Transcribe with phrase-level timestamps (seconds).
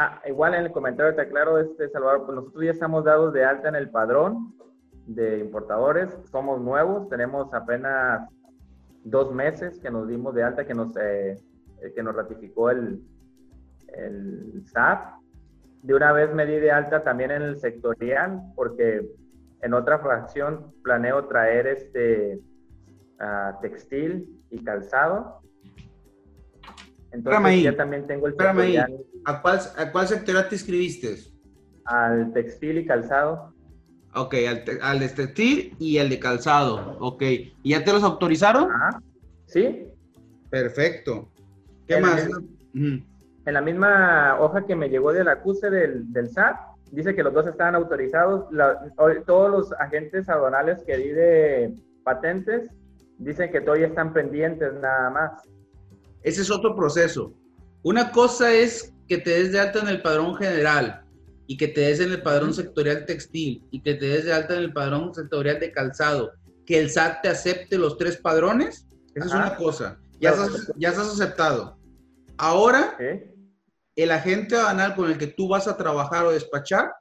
[0.00, 3.44] Ah, igual en el comentario te aclaro, este, Salvador, pues nosotros ya estamos dados de
[3.44, 4.54] alta en el padrón
[5.06, 8.30] de importadores, somos nuevos, tenemos apenas
[9.02, 11.36] dos meses que nos dimos de alta, que nos, eh,
[11.96, 13.02] que nos ratificó el,
[13.88, 15.16] el SAT.
[15.82, 19.04] De una vez me di de alta también en el sectorial, porque
[19.62, 22.38] en otra fracción planeo traer este
[23.18, 25.40] uh, textil y calzado.
[27.12, 28.96] Entonces ya también tengo el sectorial.
[29.24, 31.16] ¿A cuál, ¿A cuál sectorial te inscribiste?
[31.84, 33.54] Al textil y calzado.
[34.14, 36.96] Ok, al, al, de textil y al de calzado.
[37.00, 37.22] Ok.
[37.22, 38.70] ¿Y ya te los autorizaron?
[38.70, 39.02] Ajá.
[39.46, 39.86] Sí.
[40.50, 41.28] Perfecto.
[41.86, 42.28] ¿Qué más?
[42.74, 46.56] En la misma hoja que me llegó del acuse del, del SAT,
[46.90, 48.46] dice que los dos estaban autorizados.
[49.26, 52.70] todos los agentes aduanales que di de patentes
[53.18, 55.42] dicen que todavía están pendientes nada más.
[56.28, 57.32] Ese es otro proceso.
[57.82, 61.02] Una cosa es que te des de alta en el padrón general
[61.46, 64.54] y que te des en el padrón sectorial textil y que te des de alta
[64.54, 66.32] en el padrón sectorial de calzado,
[66.66, 69.98] que el SAT te acepte los tres padrones, esa es una cosa.
[70.20, 71.78] Ya estás, ya estás aceptado.
[72.36, 72.98] Ahora,
[73.96, 76.92] el agente banal con el que tú vas a trabajar o despachar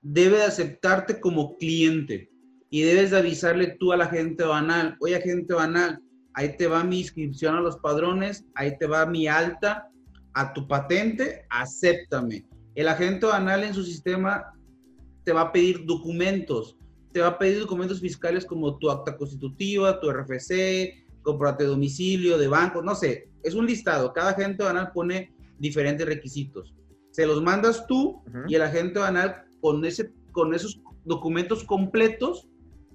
[0.00, 2.30] debe de aceptarte como cliente
[2.70, 6.00] y debes de avisarle tú al agente banal, oye agente banal,
[6.34, 9.90] ahí te va mi inscripción a los padrones, ahí te va mi alta
[10.34, 12.46] a tu patente, acéptame.
[12.74, 14.52] El agente banal en su sistema
[15.24, 16.76] te va a pedir documentos,
[17.12, 22.48] te va a pedir documentos fiscales como tu acta constitutiva, tu RFC, comprate domicilio, de
[22.48, 24.12] banco, no sé, es un listado.
[24.12, 26.74] Cada agente banal pone diferentes requisitos.
[27.10, 32.48] Se los mandas tú y el agente banal con, ese, con esos documentos completos,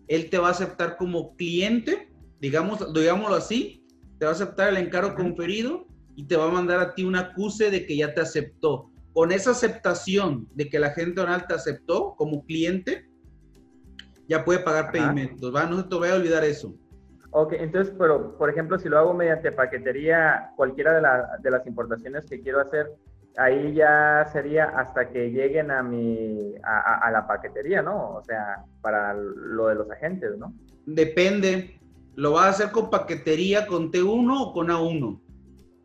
[0.08, 2.05] él te va a aceptar como cliente,
[2.46, 3.84] digamos, digámoslo así,
[4.20, 7.16] te va a aceptar el encargo conferido y te va a mandar a ti un
[7.16, 8.92] acuse de que ya te aceptó.
[9.14, 13.10] Con esa aceptación de que el agente banal te aceptó como cliente,
[14.28, 15.66] ya puede pagar pedimentos, ¿va?
[15.66, 16.76] No se te vaya a olvidar eso.
[17.32, 21.02] Ok, entonces, pero por ejemplo, si lo hago mediante paquetería, cualquiera de,
[21.42, 22.92] de las importaciones que quiero hacer,
[23.38, 28.16] ahí ya sería hasta que lleguen a mi a, la paquetería, ¿no?
[28.16, 30.54] O sea, para lo de los agentes, ¿no?
[30.86, 31.80] Depende.
[32.16, 35.22] ¿Lo vas a hacer con paquetería con T1 o con A1?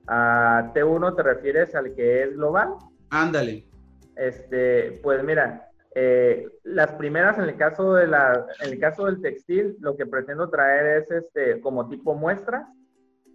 [0.07, 2.75] A T1 te refieres al que es global.
[3.11, 3.67] Ándale.
[4.17, 9.21] Este, pues mira, eh, las primeras, en el, caso de la, en el caso del
[9.21, 12.69] textil, lo que pretendo traer es este, como tipo muestras,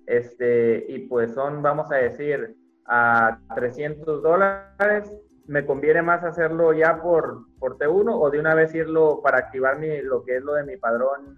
[0.06, 5.12] este, y pues son, vamos a decir, a 300 dólares.
[5.48, 9.80] Me conviene más hacerlo ya por, por T1 o de una vez irlo para activar
[9.80, 11.38] mi, lo que es lo de mi padrón,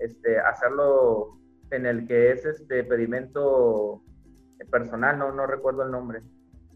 [0.00, 1.38] este, hacerlo
[1.70, 4.02] en el que es este pedimento
[4.70, 6.22] personal, no, no recuerdo el nombre.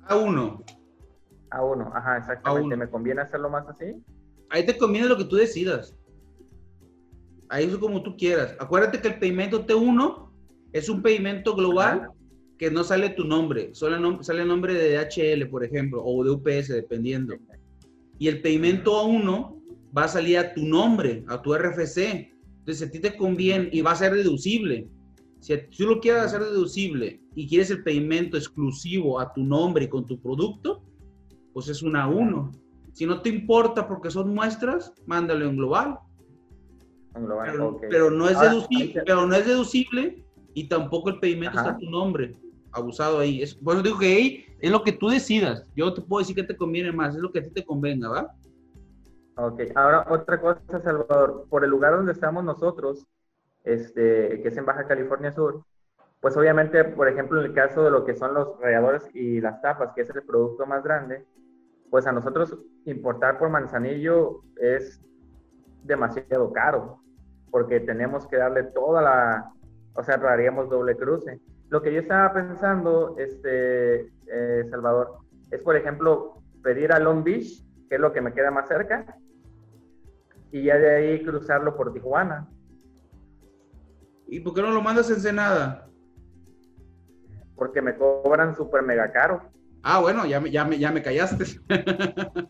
[0.09, 0.65] A1.
[1.51, 2.77] A uno, ajá, exactamente.
[2.77, 4.03] ¿Me conviene hacerlo más así?
[4.49, 5.95] Ahí te conviene lo que tú decidas.
[7.49, 8.57] Ahí es como tú quieras.
[8.59, 10.31] Acuérdate que el pedimento T1
[10.73, 12.11] es un pedimento global
[12.59, 16.31] que no sale tu nombre, solo sale el nombre de DHL, por ejemplo, o de
[16.31, 17.35] UPS, dependiendo.
[18.19, 19.61] Y el pedimento A1
[19.97, 22.33] va a salir a tu nombre, a tu RFC.
[22.63, 24.89] Entonces, a ti te conviene y va a ser deducible.
[25.41, 29.89] Si tú lo quieres hacer deducible y quieres el pedimento exclusivo a tu nombre y
[29.89, 30.85] con tu producto,
[31.53, 32.53] pues es una a uno.
[32.93, 35.99] Si no te importa porque son muestras, mándalo en global.
[37.17, 40.25] En global pero, no es deducible, pero no es deducible
[40.55, 42.37] y tampoco el pedimento está a tu nombre.
[42.71, 43.43] Abusado ahí.
[43.43, 45.67] Es, por eso digo que ahí es lo que tú decidas.
[45.75, 48.09] Yo te puedo decir que te conviene más, es lo que a ti te convenga,
[48.09, 48.33] ¿va?
[49.37, 51.47] Ok, ahora otra cosa, Salvador.
[51.49, 53.07] Por el lugar donde estamos nosotros,
[53.65, 55.65] este, que es en Baja California Sur,
[56.21, 59.61] pues obviamente, por ejemplo, en el caso de lo que son los ralladores y las
[59.63, 61.25] tapas, que es el producto más grande,
[61.91, 65.01] pues a nosotros importar por Manzanillo es
[65.83, 67.01] demasiado caro,
[67.51, 69.53] porque tenemos que darle toda la,
[69.95, 71.41] o sea, haríamos doble cruce.
[71.71, 75.19] Lo que yo estaba pensando, este, eh, Salvador,
[75.51, 79.17] es por ejemplo pedir a Long Beach, que es lo que me queda más cerca,
[80.53, 82.47] y ya de ahí cruzarlo por Tijuana.
[84.29, 85.89] ¿Y por qué no lo mandas en Senada?
[87.57, 89.43] Porque me cobran súper mega caro.
[89.83, 91.45] Ah, bueno, ya me, ya me, ya me callaste.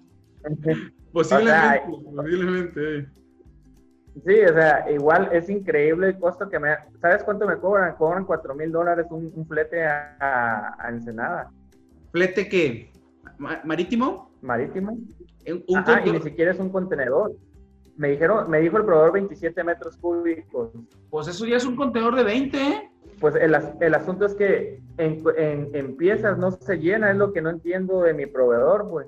[1.13, 3.09] posiblemente, posiblemente.
[4.27, 6.77] Sí, o sea, igual es increíble el costo que me...
[7.01, 7.95] ¿Sabes cuánto me cobran?
[7.97, 11.51] Cobran 4 mil dólares un, flete a, Ensenada.
[12.11, 12.93] ¿Flete qué?
[13.39, 14.31] ¿Marítimo?
[14.43, 14.99] Marítimo.
[15.47, 17.33] Un Ajá, y ni siquiera es un contenedor.
[18.03, 20.73] Me dijeron, me dijo el proveedor 27 metros cúbicos.
[21.09, 22.91] Pues eso ya es un contenedor de 20, ¿eh?
[23.21, 25.23] pues el, el asunto es que en,
[25.73, 29.07] en, piezas no se llena, es lo que no entiendo de mi proveedor, pues.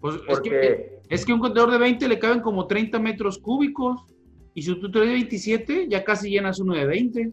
[0.00, 4.04] Pues es, que, es que un contenedor de 20 le caben como 30 metros cúbicos.
[4.52, 7.32] Y si tú traes 27, ya casi llenas uno de 20.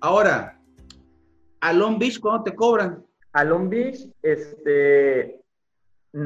[0.00, 0.60] Ahora,
[1.62, 3.02] a Long Beach, ¿cuándo te cobran?
[3.32, 5.40] A Long Beach, este,
[6.12, 6.18] mm,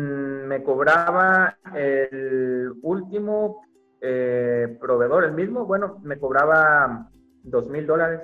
[0.49, 3.62] me cobraba el último
[4.00, 7.11] eh, proveedor, el mismo, bueno, me cobraba
[7.43, 8.21] dos mil dólares.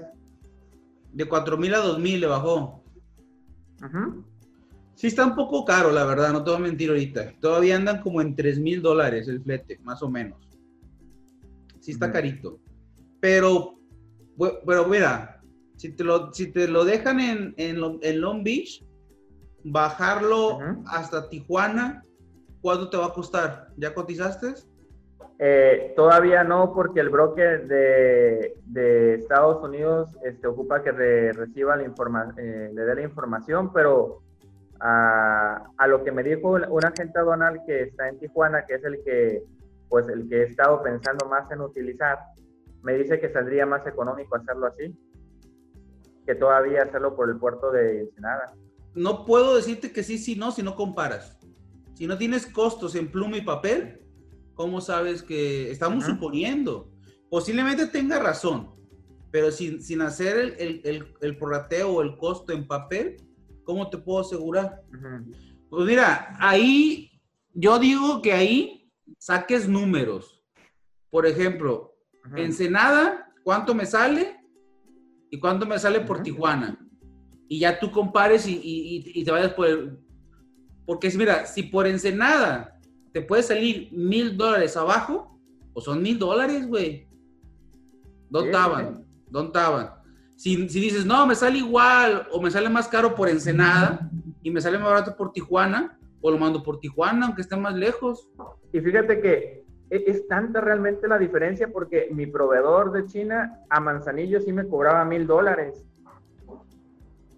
[1.13, 2.83] De cuatro mil a dos mil le bajó.
[4.95, 7.35] Sí, está un poco caro, la verdad, no te voy a mentir ahorita.
[7.41, 10.39] Todavía andan como en 3 mil dólares el flete, más o menos.
[11.81, 12.59] Sí está carito.
[13.21, 13.75] Pero,
[14.65, 15.43] pero mira,
[15.77, 18.85] si te lo, si te lo dejan en, en, Long Beach,
[19.65, 22.05] bajarlo hasta Tijuana,
[22.61, 23.73] ¿cuánto te va a costar?
[23.77, 24.55] ¿Ya cotizaste?
[25.39, 32.39] Eh, todavía no, porque el broker de, Estados Unidos este, ocupa que reciba la información,
[32.39, 34.23] eh, le dé la información, pero
[34.81, 39.03] a, lo que me dijo un agente aduanal que está en Tijuana, que es el
[39.05, 39.43] que,
[39.89, 42.19] pues el que he estado pensando más en utilizar,
[42.83, 44.95] me dice que saldría más económico hacerlo así
[46.27, 48.55] que todavía hacerlo por el puerto de Ensenada.
[48.95, 51.39] No puedo decirte que sí, sí, no, si no comparas.
[51.95, 54.04] Si no tienes costos en pluma y papel,
[54.55, 56.91] ¿cómo sabes que estamos suponiendo?
[57.31, 58.75] Posiblemente tenga razón,
[59.31, 63.17] pero sin, sin hacer el, el, el, el prorrateo o el costo en papel,
[63.65, 64.83] ¿Cómo te puedo asegurar?
[65.71, 67.21] Pues mira, ahí
[67.55, 70.43] yo digo que ahí saques números.
[71.11, 71.97] Por ejemplo,
[72.37, 74.37] Ensenada, ¿cuánto me sale?
[75.31, 76.79] ¿Y cuánto me sale por Tijuana?
[77.49, 79.99] Y ya tú compares y, te vayas por el...
[80.85, 82.74] Porque mira, si por Ensenada
[83.15, 85.39] te puede salir mil dólares abajo,
[85.73, 87.07] pues son mil dólares, güey.
[88.29, 89.07] ¿Dónde estaban?
[89.31, 89.91] ¿Dónde estaban?
[90.35, 94.11] Si, dices, no, me sale igual o me sale más caro por Ensenada
[94.43, 97.77] y me sale más barato por Tijuana, o lo mando por Tijuana, aunque esté más
[97.77, 98.29] lejos.
[98.73, 103.79] Y fíjate que e, es tanta realmente la diferencia porque mi proveedor de China a
[103.79, 105.87] Manzanillo sí me cobraba mil dólares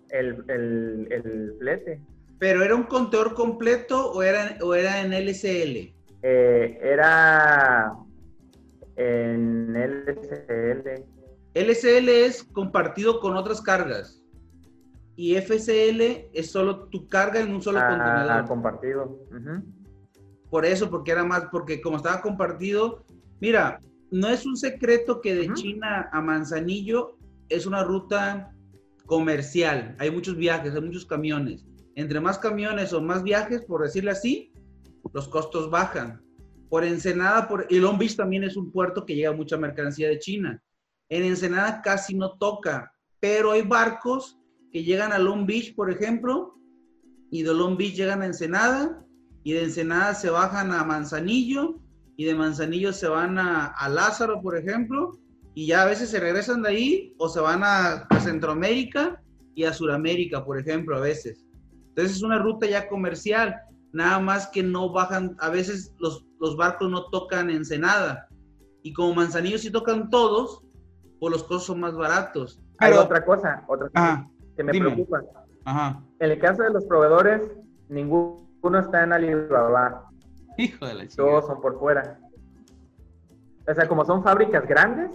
[0.08, 2.00] el, el, flete.
[2.38, 5.94] ¿Pero era un contenedor completo o era, o era en LCL?
[6.22, 7.94] Eh, era
[8.96, 11.04] en LCL.
[11.54, 14.22] LCL es compartido con otras cargas.
[15.16, 18.46] Y FCL es solo tu carga en un solo ah, contenedor.
[18.46, 19.18] compartido.
[20.50, 23.02] Por eso, porque era más, porque como estaba compartido,
[23.40, 23.80] mira,
[24.10, 27.16] no es un secreto que de China a Manzanillo
[27.48, 28.52] es una ruta
[29.06, 29.96] comercial.
[29.98, 31.64] Hay muchos viajes, hay muchos camiones.
[31.96, 34.52] Entre más camiones o más viajes, por decirlo así,
[35.12, 36.22] los costos bajan.
[36.68, 40.18] Por Ensenada, por, y Long Beach también es un puerto que llega mucha mercancía de
[40.18, 40.62] China.
[41.08, 44.38] En Ensenada casi no toca, pero hay barcos
[44.70, 46.54] que llegan a Long Beach, por ejemplo,
[47.30, 49.04] y de Long Beach llegan a Ensenada,
[49.42, 51.80] y de Ensenada se bajan a Manzanillo,
[52.16, 55.12] y de Manzanillo se van a, Lázaro, por ejemplo,
[55.54, 59.22] y ya a veces se regresan de ahí o se van a, Centroamérica
[59.54, 61.45] y a Sudamérica, por ejemplo, a veces.
[61.96, 63.56] Entonces es una ruta ya comercial,
[63.90, 68.28] nada más que no bajan, a veces los, los barcos no tocan Ensenada,
[68.82, 70.62] y como Manzanillo sí tocan todos,
[71.20, 72.60] o los costos son más baratos.
[72.78, 75.22] Hay otra cosa, otra cosa que me preocupa.
[76.20, 77.50] En el caso de los proveedores,
[77.88, 80.10] ninguno está en Alibaba.
[80.58, 81.22] Hijo de la chica.
[81.22, 82.20] Todos son por fuera.
[83.66, 85.10] O sea, como son fábricas grandes,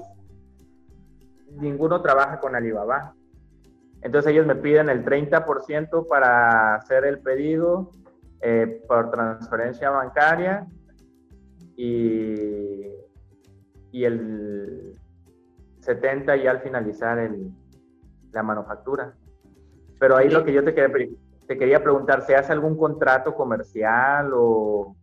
[1.52, 3.14] ninguno trabaja con Alibaba.
[4.01, 7.91] Entonces ellos me piden el 30% para hacer el pedido
[8.41, 10.67] eh, por transferencia bancaria
[11.75, 12.88] y,
[13.91, 15.00] y el
[15.79, 17.51] 70 y al finalizar el,
[18.31, 19.13] la manufactura.
[20.00, 21.10] Pero ahí lo que yo te quería,
[21.48, 24.96] te quería preguntar, ¿se hace algún contrato comercial o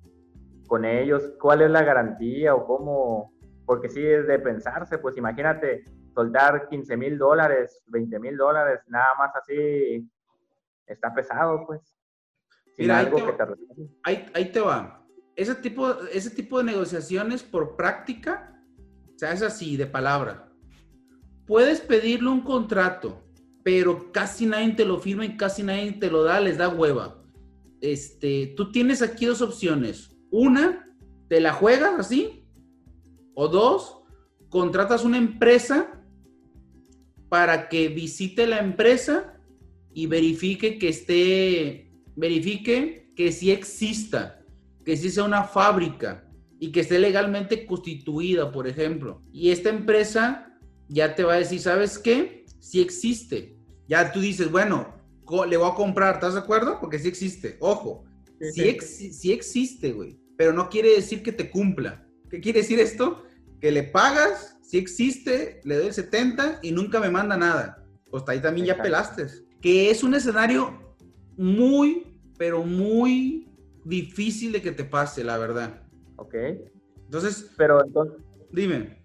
[0.66, 1.32] con ellos?
[1.40, 3.32] ¿Cuál es la garantía o cómo?
[3.64, 5.84] Porque sí es de pensarse, pues imagínate
[6.18, 10.08] soltar 15 mil dólares, 20 mil dólares, nada más así,
[10.86, 11.96] está pesado, pues.
[12.76, 13.44] Mira, algo que te
[14.04, 15.04] ahí, ahí, te va.
[15.36, 18.54] Ese tipo, ese tipo de negociaciones por práctica
[19.16, 20.48] se hace así, de palabra
[21.48, 23.24] puedes pedirle un contrato,
[23.64, 27.24] pero casi nadie te lo firma y casi nadie te lo da, les da hueva.
[27.80, 30.14] Este, tú tienes aquí dos opciones.
[30.30, 30.84] Una,
[31.28, 32.46] te la juegas así.
[33.34, 34.02] O dos,
[34.50, 35.97] contratas una empresa
[37.28, 39.38] para que visite la empresa
[39.92, 44.44] y verifique que esté, verifique que sí exista,
[44.84, 46.28] que sí sea una fábrica
[46.60, 49.22] y que esté legalmente constituida, por ejemplo.
[49.32, 50.58] Y esta empresa
[50.88, 52.44] ya te va a decir, ¿sabes qué?
[52.60, 53.56] Sí existe.
[53.88, 54.94] Ya tú dices, bueno,
[55.48, 56.78] le voy a comprar, ¿estás de acuerdo?
[56.80, 57.56] Porque sí existe.
[57.60, 58.04] Ojo,
[58.52, 62.06] sí, existe, güey, pero no quiere decir que te cumpla.
[62.30, 63.24] ¿Qué quiere decir esto?
[63.60, 67.84] Que le pagas, sí existe, le doy el 70 y nunca me manda nada.
[68.10, 69.26] Pues ahí también ya pelaste.
[69.60, 70.96] Que es un escenario
[71.36, 73.50] muy, pero muy
[73.84, 75.82] difícil de que te pase, la verdad.
[76.16, 76.34] Ok.
[77.04, 77.52] Entonces.
[77.56, 78.22] Pero entonces.
[78.52, 79.02] Dime.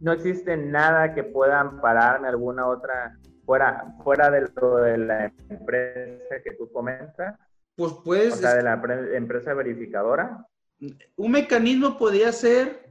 [0.00, 6.34] No existe nada que pueda ampararme alguna otra fuera, fuera de lo de la empresa
[6.44, 7.38] que tú comentas.
[7.74, 8.34] Pues puedes.
[8.34, 8.80] O sea, de la
[9.14, 10.46] empresa verificadora.
[11.16, 12.90] Un mecanismo podría ser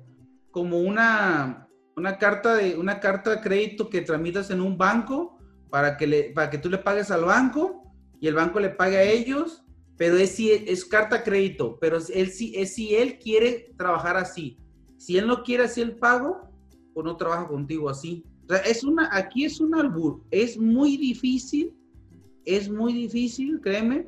[0.55, 5.37] como una, una, carta de, una carta de crédito que tramitas en un banco
[5.69, 7.83] para que, le, para que tú le pagues al banco
[8.21, 9.65] y el banco le pague a ellos
[9.97, 14.57] pero es, es carta crédito, pero él, si, es si él quiere trabajar así.
[14.95, 16.49] Si él no quiere hacer el pago,
[16.93, 18.23] pues no trabaja contigo así.
[18.65, 20.23] Es una, aquí es un albur.
[20.31, 21.73] Es muy difícil,
[22.45, 24.07] es muy difícil, créeme,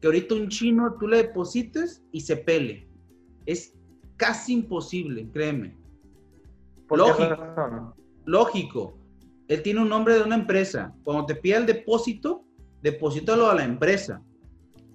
[0.00, 2.88] que ahorita un chino tú le deposites y se pele.
[3.46, 3.74] Es
[4.16, 5.79] casi imposible, créeme.
[6.90, 7.94] Lógico.
[8.24, 8.98] Lógico.
[9.48, 10.94] Él tiene un nombre de una empresa.
[11.02, 12.44] Cuando te pide el depósito,
[12.82, 14.22] deposítalo a la empresa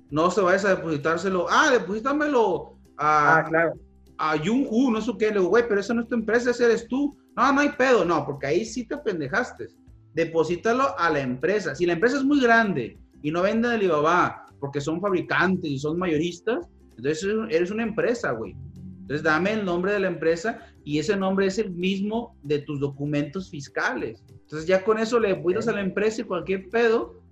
[0.09, 1.47] no se vayas a depositárselo.
[1.49, 3.73] Ah, deposítamelo a, ah, claro.
[4.17, 5.27] a Yunhu, no sé qué.
[5.27, 7.15] Le digo, güey, pero eso no es tu empresa, ese eres tú.
[7.35, 9.67] No, no hay pedo, no, porque ahí sí te pendejaste.
[10.13, 11.75] Deposítalo a la empresa.
[11.75, 15.99] Si la empresa es muy grande y no vende Alibaba porque son fabricantes y son
[15.99, 16.65] mayoristas,
[16.97, 18.55] entonces eres una empresa, güey.
[19.01, 22.79] Entonces dame el nombre de la empresa y ese nombre es el mismo de tus
[22.79, 24.23] documentos fiscales.
[24.29, 27.25] Entonces ya con eso le depositas a la empresa y cualquier pedo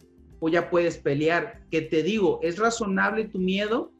[0.49, 1.61] ya puedes pelear.
[1.71, 3.91] Que te digo, es razonable tu miedo,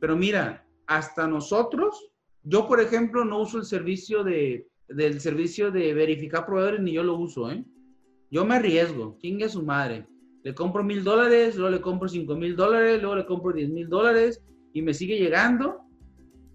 [0.00, 2.10] pero mira, hasta nosotros,
[2.42, 7.02] yo por ejemplo no uso el servicio de, del servicio de verificar proveedores ni yo
[7.02, 7.64] lo uso, ¿eh?
[8.30, 10.06] Yo me arriesgo, chingue su madre.
[10.42, 13.88] Le compro mil dólares, luego le compro cinco mil dólares, luego le compro diez mil
[13.88, 15.80] dólares y me sigue llegando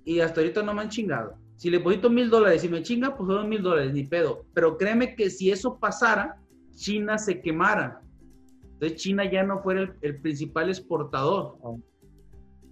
[0.04, 1.38] y hasta ahorita no me han chingado.
[1.62, 4.46] Si le deposito mil dólares y me chinga, pues son mil dólares, ni pedo.
[4.56, 6.42] Pero créeme que si eso pasara,
[6.74, 8.02] China se quemara.
[8.64, 11.60] Entonces China ya no fuera el, principal exportador.
[11.62, 11.80] Oh.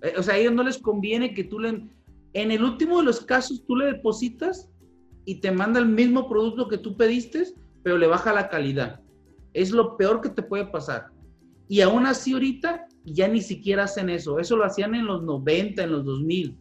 [0.02, 1.88] Eh, o sea, a ellos no les conviene que tú le...
[2.34, 4.72] En el último de los casos, tú le depositas
[5.24, 7.44] y te manda el mismo producto que tú pediste,
[7.84, 9.02] pero le baja la calidad.
[9.54, 11.12] Es lo peor que te puede pasar.
[11.68, 14.40] Y aún así ahorita ya ni siquiera hacen eso.
[14.40, 16.58] Eso lo hacían en los 90, en los 2000.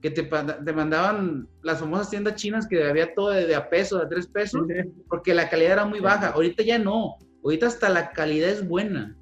[0.00, 4.04] Que te, te mandaban las famosas tiendas chinas que había todo de, a peso, de
[4.04, 4.62] a tres pesos,
[5.08, 6.28] porque la calidad era muy baja.
[6.28, 7.16] Ahorita ya no.
[7.44, 9.16] Ahorita hasta la calidad es buena.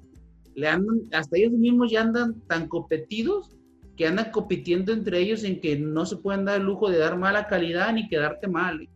[0.55, 3.57] Le andan, hasta ellos mismos ya andan tan competidos
[3.99, 7.17] que andan compitiendo entre ellos en que no se pueden dar el lujo de dar
[7.17, 8.87] mala calidad ni quedarte mal.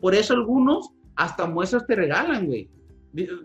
[0.00, 2.70] Por eso algunos hasta muestras te regalan, güey.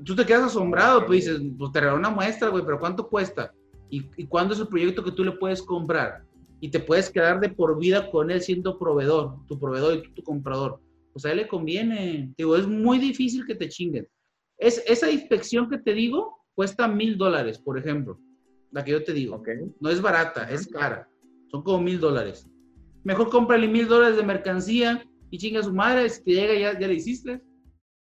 [0.06, 3.52] Tú te quedas asombrado, pues dices, pues te regalan una muestra, güey, pero ¿cuánto cuesta?
[3.90, 6.24] ¿Y, ¿Y cuándo es el proyecto que tú le puedes comprar?
[6.63, 10.13] Y te puedes quedar de por vida con él siendo proveedor, tu proveedor y tú
[10.13, 10.79] tu comprador.
[11.12, 12.34] Pues a él le conviene.
[12.38, 14.08] Digo, es muy difícil que te chinguen.
[14.58, 18.17] Es, esa inspección que te digo cuesta mil dólares, por ejemplo.
[18.72, 19.43] La que yo te digo.
[19.82, 21.10] No es barata, es cara.
[21.51, 22.50] Son como mil dólares.
[23.03, 26.08] Mejor cómprale mil dólares de mercancía y chinga a su madre.
[26.08, 27.41] Si te llega, ya, ya le hiciste.